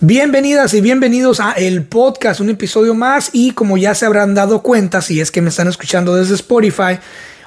[0.00, 4.60] Bienvenidas y bienvenidos a el podcast, un episodio más y como ya se habrán dado
[4.60, 6.98] cuenta, si es que me están escuchando desde Spotify,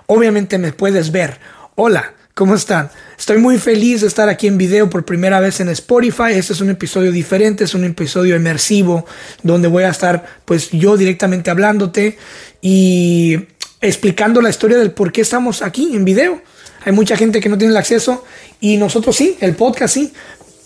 [0.06, 1.40] obviamente me puedes ver.
[1.76, 2.90] Hola, ¿cómo están?
[3.20, 6.32] Estoy muy feliz de estar aquí en video por primera vez en Spotify.
[6.32, 9.06] Este es un episodio diferente, es un episodio inmersivo
[9.44, 12.18] donde voy a estar pues yo directamente hablándote
[12.62, 13.40] y
[13.82, 16.42] explicando la historia del por qué estamos aquí en video.
[16.86, 18.24] Hay mucha gente que no tiene el acceso
[18.62, 20.14] y nosotros sí, el podcast sí.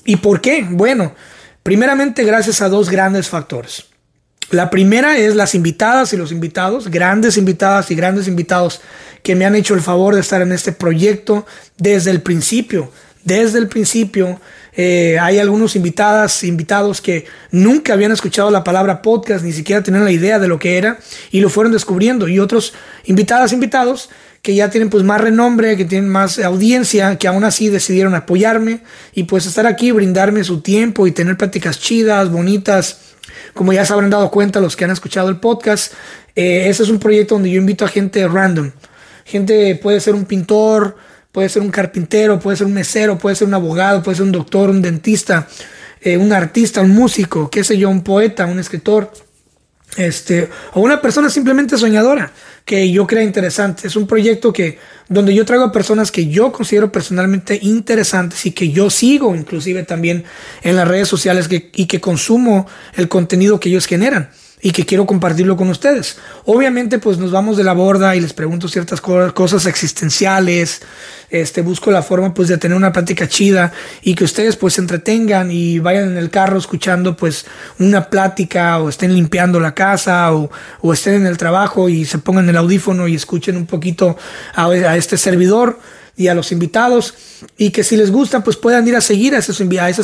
[0.05, 0.66] ¿Y por qué?
[0.70, 1.16] Bueno,
[1.64, 3.86] Primeramente, gracias a dos grandes factores.
[4.49, 8.81] La primera es las invitadas y los invitados, grandes invitadas y grandes invitados
[9.23, 11.45] que me han hecho el favor de estar en este proyecto
[11.77, 12.91] desde el principio.
[13.23, 14.41] Desde el principio
[14.73, 20.03] eh, hay algunos invitadas, invitados que nunca habían escuchado la palabra podcast, ni siquiera tenían
[20.03, 22.28] la idea de lo que era y lo fueron descubriendo.
[22.28, 22.73] Y otros
[23.05, 24.09] invitadas, invitados
[24.41, 28.81] que ya tienen pues más renombre, que tienen más audiencia, que aún así decidieron apoyarme
[29.14, 33.00] y pues estar aquí, brindarme su tiempo y tener pláticas chidas, bonitas.
[33.54, 35.94] Como ya se habrán dado cuenta los que han escuchado el podcast,
[36.36, 38.72] eh, ese es un proyecto donde yo invito a gente random.
[39.25, 40.95] Gente puede ser un pintor,
[41.31, 44.31] puede ser un carpintero, puede ser un mesero, puede ser un abogado, puede ser un
[44.31, 45.47] doctor, un dentista,
[46.02, 49.12] eh, un artista, un músico, qué sé yo, un poeta, un escritor,
[49.97, 52.31] este, o una persona simplemente soñadora
[52.66, 53.88] que yo creo interesante.
[53.88, 54.78] Es un proyecto que
[55.09, 59.84] donde yo traigo a personas que yo considero personalmente interesantes y que yo sigo inclusive
[59.84, 60.23] también
[60.62, 64.30] en las redes sociales y que consumo el contenido que ellos generan
[64.62, 66.17] y que quiero compartirlo con ustedes.
[66.45, 70.81] Obviamente, pues nos vamos de la borda y les pregunto ciertas cosas existenciales.
[71.30, 74.81] Este, busco la forma pues de tener una plática chida y que ustedes pues se
[74.81, 77.45] entretengan y vayan en el carro escuchando pues
[77.80, 82.18] una plática o estén limpiando la casa o, o estén en el trabajo y se
[82.18, 84.18] pongan el audífono y escuchen un poquito
[84.53, 85.80] a, a este servidor
[86.16, 87.14] y a los invitados
[87.58, 89.59] y que si les gusta pues puedan ir a seguir a, esas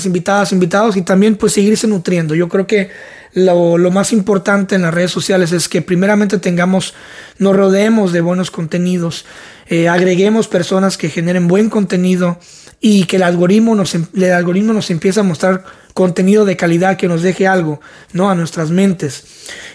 [0.05, 2.35] invitadas, invitados y también pues seguirse nutriendo.
[2.35, 2.89] Yo creo que
[3.33, 6.93] lo, lo, más importante en las redes sociales es que primeramente tengamos,
[7.37, 9.25] nos rodeemos de buenos contenidos,
[9.67, 12.39] eh, agreguemos personas que generen buen contenido
[12.79, 16.97] y que el algoritmo nos, em, el algoritmo nos empiece a mostrar contenido de calidad
[16.97, 17.81] que nos deje algo,
[18.13, 18.29] ¿no?
[18.29, 19.25] A nuestras mentes.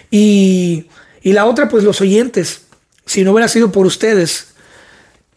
[0.09, 0.87] Y,
[1.21, 2.61] y la otra, pues los oyentes.
[3.05, 4.52] Si no hubiera sido por ustedes,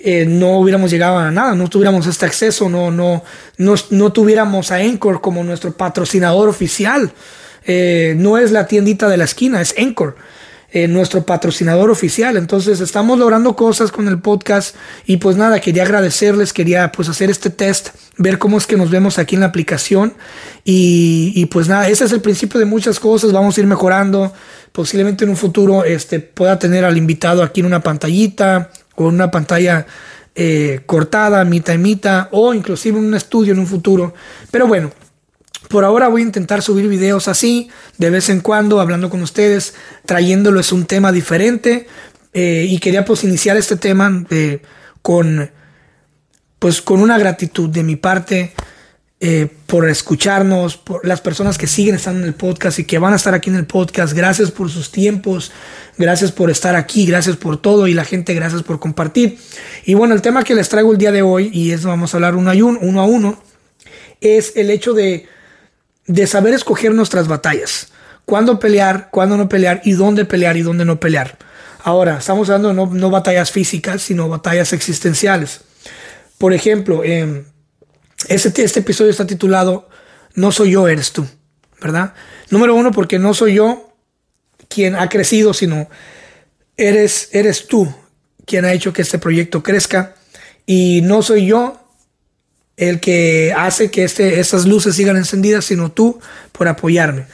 [0.08, 3.24] eh, no hubiéramos llegado a nada, no tuviéramos este acceso, no, no,
[3.58, 7.10] no, no tuviéramos a Anchor como nuestro patrocinador oficial.
[7.64, 10.14] Eh, no es la tiendita de la esquina, es Anchor.
[10.70, 12.36] Eh, nuestro patrocinador oficial.
[12.36, 17.28] Entonces estamos logrando cosas con el podcast y pues nada, quería agradecerles, quería pues hacer
[17.28, 20.14] este test, ver cómo es que nos vemos aquí en la aplicación
[20.64, 24.32] y, y pues nada, ese es el principio de muchas cosas, vamos a ir mejorando,
[24.70, 29.30] posiblemente en un futuro este, pueda tener al invitado aquí en una pantallita en una
[29.30, 29.86] pantalla
[30.34, 34.14] eh, cortada, mitad y mitad, o inclusive un estudio en un futuro.
[34.50, 34.92] Pero bueno,
[35.68, 39.74] por ahora voy a intentar subir videos así, de vez en cuando, hablando con ustedes,
[40.04, 41.86] trayéndoles un tema diferente.
[42.32, 44.60] Eh, y quería pues iniciar este tema eh,
[45.00, 45.50] con,
[46.58, 48.52] pues, con una gratitud de mi parte
[49.18, 53.14] eh, por escucharnos, por las personas que siguen estando en el podcast y que van
[53.14, 54.12] a estar aquí en el podcast.
[54.12, 55.52] Gracias por sus tiempos,
[55.96, 59.38] gracias por estar aquí, gracias por todo y la gente, gracias por compartir.
[59.86, 62.18] Y bueno, el tema que les traigo el día de hoy, y es vamos a
[62.18, 63.42] hablar uno a uno, uno, a uno
[64.20, 65.26] es el hecho de,
[66.06, 67.92] de saber escoger nuestras batallas.
[68.26, 71.38] Cuándo pelear, cuándo no pelear y dónde pelear y dónde no pelear.
[71.82, 75.60] Ahora, estamos hablando no, no batallas físicas, sino batallas existenciales.
[76.36, 77.44] Por ejemplo, eh,
[78.28, 79.88] este, este episodio está titulado
[80.34, 81.26] No soy yo, eres tú,
[81.80, 82.14] ¿verdad?
[82.50, 83.92] Número uno, porque no soy yo
[84.68, 85.88] quien ha crecido, sino
[86.76, 87.92] eres, eres tú
[88.44, 90.14] quien ha hecho que este proyecto crezca.
[90.66, 91.80] Y no soy yo
[92.76, 96.20] el que hace que este, estas luces sigan encendidas, sino tú
[96.52, 97.26] por apoyarme.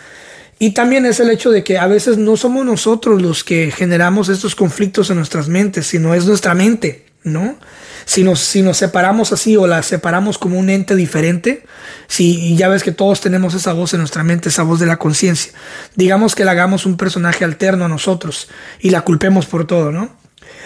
[0.59, 4.29] Y también es el hecho de que a veces no somos nosotros los que generamos
[4.29, 7.57] estos conflictos en nuestras mentes, sino es nuestra mente, ¿no?
[8.05, 11.63] si nos, si nos separamos así o la separamos como un ente diferente,
[12.09, 14.99] si ya ves que todos tenemos esa voz en nuestra mente, esa voz de la
[14.99, 15.53] conciencia,
[15.97, 18.49] digamos que la hagamos un personaje alterno a nosotros
[18.81, 20.11] y la culpemos por todo, ¿no?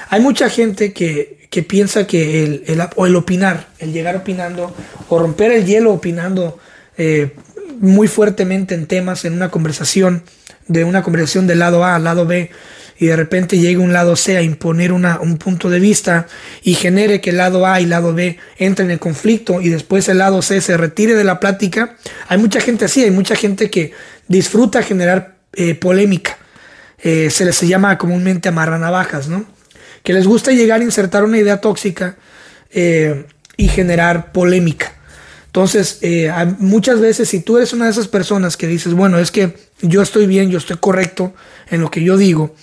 [0.09, 4.75] Hay mucha gente que, que piensa que el, el, o el opinar, el llegar opinando
[5.09, 6.59] o romper el hielo opinando
[6.97, 7.35] eh,
[7.81, 10.23] muy fuertemente en temas, en una conversación,
[10.69, 12.51] de una conversación del lado A al lado B,
[12.99, 16.27] y de repente llegue un lado C a imponer una, un punto de vista
[16.63, 20.09] y genere que el lado A y el lado B entren en conflicto y después
[20.09, 21.97] el lado C se retire de la plática,
[22.29, 23.93] hay mucha gente así, hay mucha gente que
[24.29, 26.39] disfruta generar eh, polémica.
[27.03, 29.45] Eh, se les llama comúnmente amarranavajas, ¿no?
[30.03, 32.17] Que les gusta llegar a insertar una idea tóxica
[32.71, 33.27] eh,
[33.57, 34.96] y generar polémica.
[35.57, 39.31] Entonces, eh, muchas veces si tú eres una de esas personas que dices, bueno, es
[39.31, 41.33] que yo estoy bien, yo estoy correcto
[41.71, 42.55] en lo que yo digo,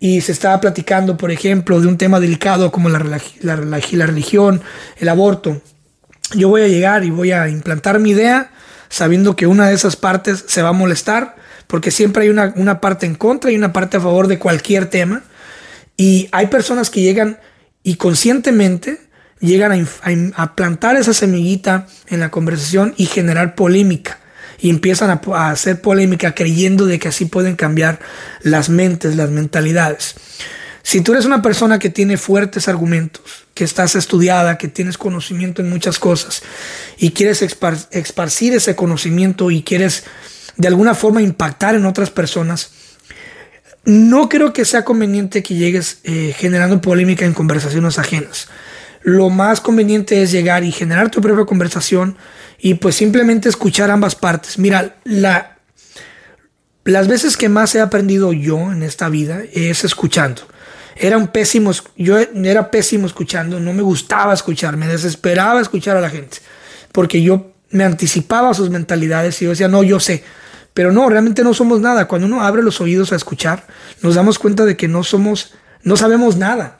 [0.00, 3.00] y se estaba platicando, por ejemplo, de un tema delicado como la,
[3.42, 4.62] la, la religión,
[4.96, 5.60] el aborto,
[6.32, 8.50] yo voy a llegar y voy a implantar mi idea
[8.88, 11.36] sabiendo que una de esas partes se va a molestar,
[11.66, 14.86] porque siempre hay una, una parte en contra y una parte a favor de cualquier
[14.86, 15.22] tema.
[15.98, 17.40] Y hay personas que llegan
[17.82, 19.07] y conscientemente
[19.40, 19.86] llegan
[20.34, 24.18] a, plantar esa semillita en la conversación y generar polémica.
[24.60, 28.00] Y empiezan a, a, hacer polémica creyendo de que así pueden cambiar
[28.42, 30.14] las mentes, las mentalidades.
[30.82, 35.60] Si tú eres una persona que tiene fuertes argumentos, que estás estudiada, que tienes conocimiento
[35.60, 36.42] en muchas cosas
[36.96, 40.04] y quieres esparcir ese conocimiento y quieres
[40.56, 42.70] de alguna forma impactar en otras personas,
[43.84, 48.48] no creo que sea conveniente que llegues eh, generando polémica en conversaciones ajenas.
[49.02, 52.16] Lo más conveniente es llegar y generar tu propia conversación
[52.58, 54.58] y pues simplemente escuchar ambas partes.
[54.58, 55.58] Mira, la,
[56.84, 60.42] las veces que más he aprendido yo en esta vida es escuchando.
[60.96, 66.00] Era un pésimo, yo era pésimo escuchando, no me gustaba escuchar, me desesperaba escuchar a
[66.00, 66.38] la gente,
[66.90, 70.24] porque yo me anticipaba a sus mentalidades y yo decía, no, yo sé,
[70.74, 72.08] pero no, realmente no somos nada.
[72.08, 73.66] Cuando uno abre los oídos a escuchar,
[74.02, 76.77] nos damos cuenta de que no somos, no sabemos nada.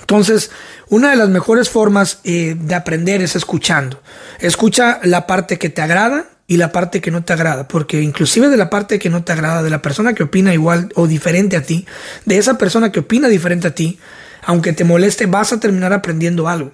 [0.00, 0.50] Entonces,
[0.88, 4.02] una de las mejores formas eh, de aprender es escuchando.
[4.40, 8.48] Escucha la parte que te agrada y la parte que no te agrada, porque inclusive
[8.48, 11.56] de la parte que no te agrada, de la persona que opina igual o diferente
[11.56, 11.86] a ti,
[12.26, 13.98] de esa persona que opina diferente a ti,
[14.42, 16.72] aunque te moleste, vas a terminar aprendiendo algo.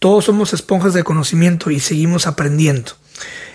[0.00, 2.92] Todos somos esponjas de conocimiento y seguimos aprendiendo.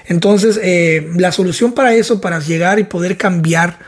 [0.07, 3.79] Entonces, eh, la solución para eso, para llegar y poder cambiar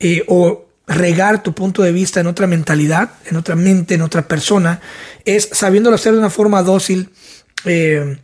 [0.00, 4.28] eh, o regar tu punto de vista en otra mentalidad, en otra mente, en otra
[4.28, 4.80] persona,
[5.24, 7.10] es sabiéndolo hacer de una forma dócil,
[7.64, 8.18] eh,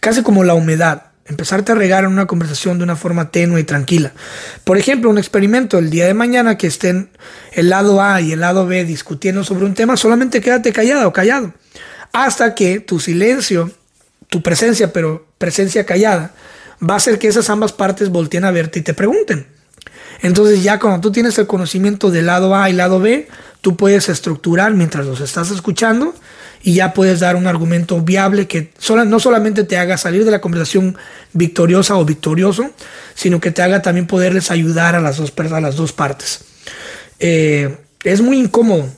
[0.00, 3.64] casi como la humedad empezarte a regar en una conversación de una forma tenue y
[3.64, 4.12] tranquila.
[4.64, 7.10] Por ejemplo, un experimento el día de mañana que estén
[7.52, 11.12] el lado A y el lado B discutiendo sobre un tema, solamente quédate callado o
[11.12, 11.52] callado.
[12.12, 13.70] Hasta que tu silencio,
[14.30, 16.32] tu presencia, pero presencia callada,
[16.82, 19.57] va a hacer que esas ambas partes volteen a verte y te pregunten.
[20.20, 23.28] Entonces ya cuando tú tienes el conocimiento del lado A y lado B,
[23.60, 26.14] tú puedes estructurar mientras los estás escuchando
[26.62, 28.72] y ya puedes dar un argumento viable que
[29.06, 30.96] no solamente te haga salir de la conversación
[31.32, 32.70] victoriosa o victorioso,
[33.14, 36.40] sino que te haga también poderles ayudar a las dos, a las dos partes.
[37.20, 38.88] Eh, es muy incómodo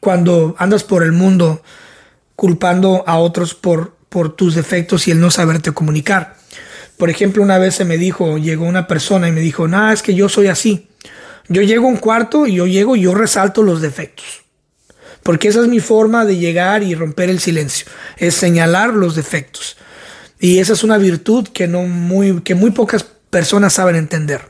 [0.00, 1.62] cuando andas por el mundo
[2.36, 6.36] culpando a otros por, por tus defectos y el no saberte comunicar.
[6.96, 10.02] Por ejemplo, una vez se me dijo, llegó una persona y me dijo, nada, es
[10.02, 10.88] que yo soy así.
[11.48, 14.44] Yo llego a un cuarto y yo llego y yo resalto los defectos
[15.24, 17.86] porque esa es mi forma de llegar y romper el silencio,
[18.18, 19.76] es señalar los defectos.
[20.38, 24.42] Y esa es una virtud que, no muy, que muy pocas personas saben entender.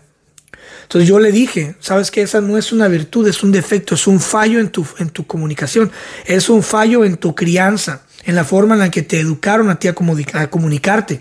[0.82, 4.08] Entonces yo le dije, sabes que esa no es una virtud, es un defecto, es
[4.08, 5.92] un fallo en tu, en tu comunicación,
[6.26, 9.78] es un fallo en tu crianza, en la forma en la que te educaron a
[9.78, 11.20] ti a, comunicarte.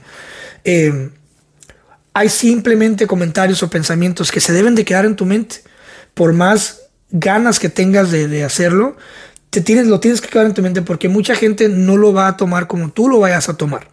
[0.64, 1.10] Eh,
[2.14, 5.58] hay simplemente comentarios o pensamientos que se deben de quedar en tu mente.
[6.14, 8.96] Por más ganas que tengas de, hacerlo,
[9.50, 12.38] tienes, lo tienes que quedar en tu mente porque mucha gente no lo va a
[12.38, 13.88] tomar como tú lo vayas a tomar.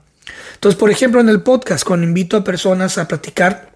[0.54, 3.72] Entonces, por ejemplo, en el podcast, cuando invito a personas a platicar,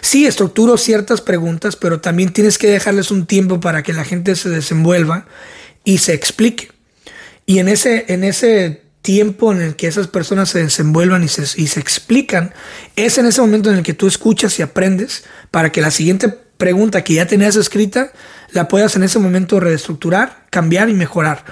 [0.00, 4.34] sí estructuro ciertas preguntas, pero también tienes que dejarles un tiempo para que la gente
[4.34, 5.26] se desenvuelva
[5.84, 6.70] y se explique.
[7.46, 11.78] Y en ese, en ese tiempo en el que esas personas se desenvuelvan y se,
[11.78, 12.52] explican,
[12.96, 15.22] es en ese momento en el que tú escuchas y aprendes
[15.52, 18.10] para que la siguiente pregunta que ya tenías escrita
[18.50, 21.44] la puedas en ese momento reestructurar, cambiar y mejorar.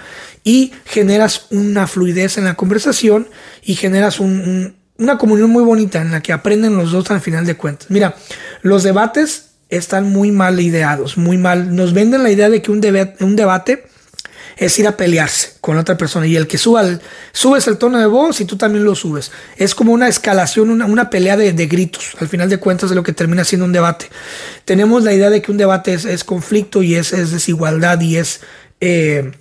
[0.43, 3.29] Y generas una fluidez en la conversación
[3.63, 7.57] y generas una comunión muy bonita en la que aprenden los dos al final de
[7.57, 7.89] cuentas.
[7.89, 8.17] Mira,
[8.63, 11.77] los debates están muy mal ideados, muy mal.
[11.77, 13.85] Nos venden la idea de que un debate
[14.57, 16.85] es ir a pelearse con otra persona y el que suba
[17.33, 19.33] subes el tono de voz y tú también lo subes.
[19.57, 22.17] Es como una escalación, una, pelea de, gritos.
[22.21, 24.09] Al final de cuentas de lo que termina siendo un debate.
[24.65, 28.41] Tenemos la idea de que un debate es, conflicto y es, desigualdad y es,
[28.81, 29.33] eh,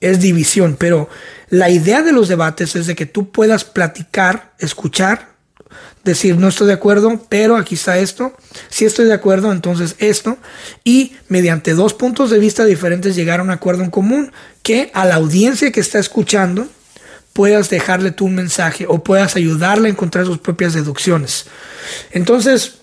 [0.00, 1.08] es división, pero
[1.48, 5.31] la idea de los debates es de que tú puedas platicar, escuchar,
[6.04, 8.32] decir no estoy de acuerdo, pero aquí está esto.
[8.68, 10.38] Si estoy de acuerdo, entonces esto.
[10.84, 15.04] Y mediante dos puntos de vista diferentes llegar a un acuerdo en común que a
[15.04, 16.66] la audiencia que está escuchando
[17.32, 21.46] puedas dejarle tú un mensaje o puedas ayudarle a encontrar sus propias deducciones.
[22.12, 22.74] Entonces,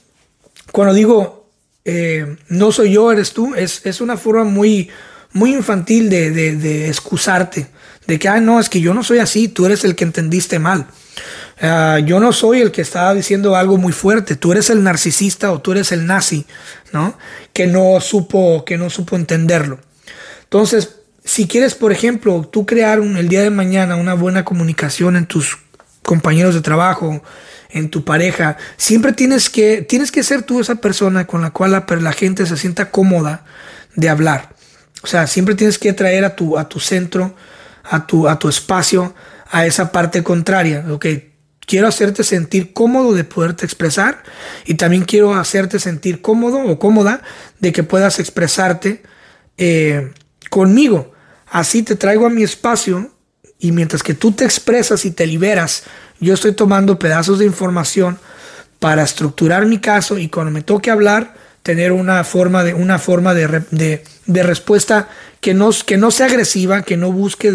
[0.72, 1.40] cuando digo
[1.86, 4.90] eh, no soy yo, eres tú, es, es una forma muy,
[5.34, 7.68] muy infantil de, de, de excusarte.
[8.06, 10.60] De que, ah, no, es que yo no soy así, tú eres el que entendiste
[10.60, 10.88] mal.
[11.62, 14.36] Ah, yo no soy el que estaba diciendo algo muy fuerte.
[14.36, 16.46] Tú eres el narcisista o tú eres el nazi,
[16.94, 17.18] ¿no?
[17.54, 19.80] Que no supo, que no supo entenderlo.
[20.44, 25.26] Entonces, si quieres, por ejemplo, tú crear el día de mañana una buena comunicación en
[25.26, 25.58] tus
[26.04, 27.22] compañeros de trabajo,
[27.70, 31.72] en tu pareja, siempre tienes que, tienes que ser tú esa persona con la cual
[31.72, 33.46] la, la gente se sienta cómoda
[33.96, 34.56] de hablar.
[35.04, 37.36] O sea, siempre tienes que traer a tu, a tu centro,
[37.84, 39.14] a tu, a tu espacio,
[39.52, 40.86] a esa parte contraria.
[40.90, 41.06] Ok,
[41.70, 44.24] quiero hacerte sentir cómodo de poderte expresar
[44.66, 47.22] y también quiero hacerte sentir cómodo o cómoda
[47.60, 49.04] de que puedas expresarte
[49.60, 50.12] eh,
[50.50, 51.14] conmigo.
[51.46, 53.12] Así te traigo a mi espacio
[53.60, 55.84] y mientras que tú te expresas y te liberas,
[56.20, 58.18] yo estoy tomando pedazos de información
[58.80, 61.36] para estructurar mi caso y cuando me toque hablar,
[61.70, 65.08] tener una forma de, una forma de, de, respuesta
[65.40, 67.52] que no, que no sea agresiva, que no busque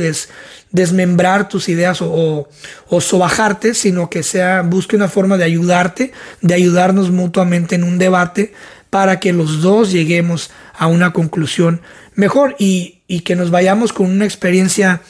[0.70, 2.48] desmembrar tus ideas o,
[2.88, 7.98] o, sobajarte, sino que sea, busque una forma de ayudarte, de ayudarnos mutuamente en un
[7.98, 8.52] debate
[8.88, 11.80] para que los dos lleguemos a una conclusión
[12.14, 15.02] mejor y, y que nos vayamos con una experiencia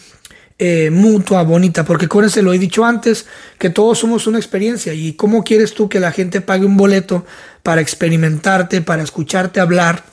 [0.59, 3.27] eh, mutua, bonita, porque acuérdense, lo he dicho antes,
[3.59, 7.27] que todos somos una experiencia y cómo quieres tú que la gente pague un boleto
[7.65, 10.05] para experimentarte, para escucharte hablar,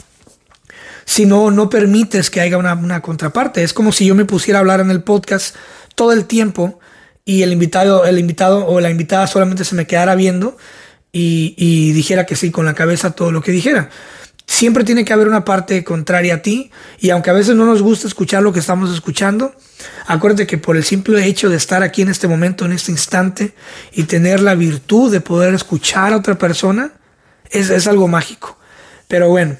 [1.05, 3.62] si no, no permites que haya una, contraparte.
[3.62, 5.58] Es como si yo me pusiera a hablar en el podcast
[5.93, 6.79] todo el tiempo
[7.25, 10.58] y el invitado, el invitado o la invitada solamente se me quedara viendo
[11.12, 13.89] y, y dijera que sí con la cabeza todo lo que dijera.
[14.46, 17.81] Siempre tiene que haber una parte contraria a ti y aunque a veces no nos
[17.81, 19.53] gusta escuchar lo que estamos escuchando,
[20.08, 23.53] acuérdate que por el simple hecho de estar aquí en este momento, en este instante
[23.91, 26.93] y tener la virtud de poder escuchar a otra persona,
[27.51, 28.58] es, es algo mágico.
[29.08, 29.58] Pero bueno,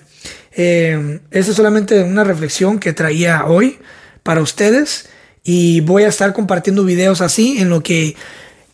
[0.54, 3.80] eh, esa es solamente una reflexión que traía hoy
[4.24, 5.10] para ustedes
[5.44, 8.16] y voy a estar compartiendo videos así en lo que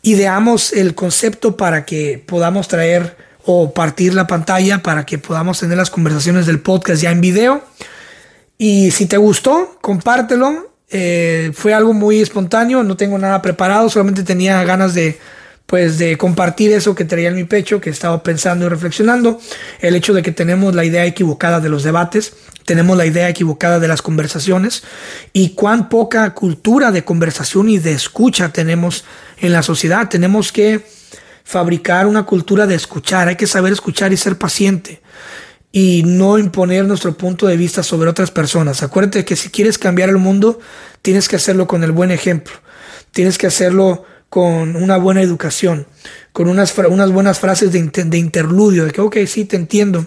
[0.02, 5.78] ideamos el concepto para que podamos traer o partir la pantalla para que podamos tener
[5.78, 7.62] las conversaciones del podcast ya en video.
[8.58, 10.68] Y si te gustó, compártelo.
[10.90, 15.18] Eh, fue algo muy espontáneo, no tengo nada preparado, solamente tenía ganas de
[15.68, 19.38] pues de compartir eso que traía en mi pecho, que estaba pensando y reflexionando,
[19.80, 22.32] el hecho de que tenemos la idea equivocada de los debates,
[22.64, 24.82] tenemos la idea equivocada de las conversaciones
[25.34, 29.04] y cuán poca cultura de conversación y de escucha tenemos
[29.36, 30.08] en la sociedad.
[30.08, 30.86] Tenemos que
[31.44, 35.02] fabricar una cultura de escuchar, hay que saber escuchar y ser paciente
[35.70, 38.82] y no imponer nuestro punto de vista sobre otras personas.
[38.82, 40.60] Acuérdate que si quieres cambiar el mundo,
[41.02, 42.54] tienes que hacerlo con el buen ejemplo,
[43.12, 45.86] tienes que hacerlo con una buena educación,
[46.32, 50.06] con unas, unas buenas frases de, interludio, de que, ok, sí, te entiendo,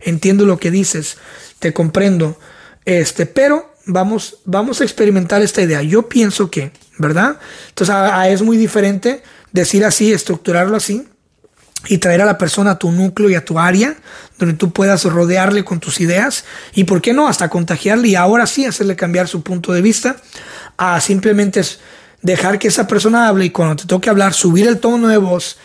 [0.00, 1.16] entiendo lo que dices,
[1.58, 2.38] te comprendo,
[2.84, 5.82] este, pero vamos, vamos a experimentar esta idea.
[5.82, 7.38] Yo pienso que, ¿verdad?
[7.68, 7.94] Entonces
[8.28, 11.06] es muy diferente decir así, estructurarlo así
[11.86, 13.96] y traer a la persona a tu núcleo y a tu área,
[14.38, 18.46] donde tú puedas rodearle con tus ideas y, ¿por qué no?, hasta contagiarle y ahora
[18.46, 20.16] sí hacerle cambiar su punto de vista
[20.76, 21.60] a simplemente
[22.22, 25.58] dejar que esa persona hable y cuando te toque hablar, subir el tono de voz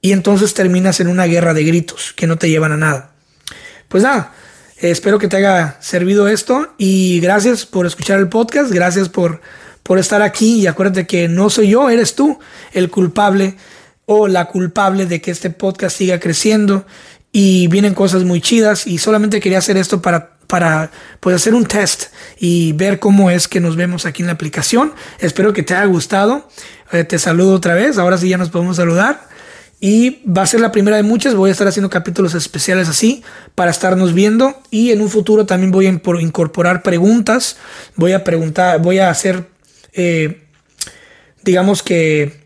[0.00, 3.12] y entonces terminas en una guerra de gritos que no te llevan a nada.
[3.88, 4.34] Pues nada,
[4.76, 9.40] espero que te haya servido esto y gracias por escuchar el podcast, gracias por
[9.86, 12.40] por estar aquí y acuérdate que no soy yo, eres tú
[12.72, 13.56] el culpable
[14.04, 16.84] o la culpable de que este podcast siga creciendo
[17.30, 21.66] y vienen cosas muy chidas y solamente quería hacer esto para para pues hacer un
[21.66, 22.04] test
[22.38, 24.92] y ver cómo es que nos vemos aquí en la aplicación.
[25.18, 26.48] Espero que te haya gustado.
[26.92, 27.98] Eh, te saludo otra vez.
[27.98, 29.28] Ahora sí ya nos podemos saludar.
[29.78, 31.34] Y va a ser la primera de muchas.
[31.34, 33.22] Voy a estar haciendo capítulos especiales así
[33.54, 34.60] para estarnos viendo.
[34.70, 37.56] Y en un futuro también voy a incorporar preguntas.
[37.96, 39.48] Voy a preguntar, voy a hacer
[39.96, 40.42] eh,
[41.42, 42.44] digamos que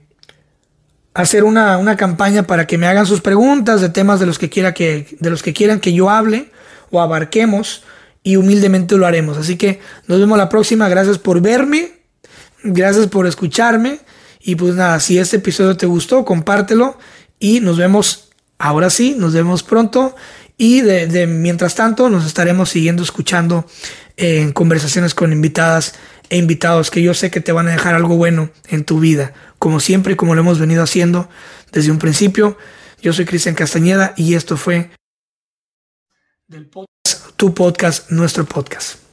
[1.14, 4.48] hacer una, una, campaña para que me hagan sus preguntas de temas de los que
[4.48, 6.52] quiera que de los que quieran que yo hable
[6.90, 7.82] o abarquemos
[8.22, 9.36] y humildemente lo haremos.
[9.38, 10.88] Así que nos vemos la próxima.
[10.88, 11.92] Gracias por verme,
[12.62, 14.00] gracias por escucharme
[14.40, 16.98] y pues nada, si este episodio te gustó, compártelo
[17.38, 20.14] y nos vemos ahora sí, nos vemos pronto
[20.56, 23.66] y de, mientras tanto nos estaremos siguiendo escuchando
[24.16, 25.94] en conversaciones con invitadas
[26.28, 29.32] e invitados que yo sé que te van a dejar algo bueno en tu vida,
[29.58, 31.28] como siempre como lo hemos venido haciendo
[31.72, 32.58] desde un principio.
[33.02, 34.90] Yo soy Cristian Castañeda y esto fue
[36.50, 39.09] del podcast, tu podcast, nuestro podcast.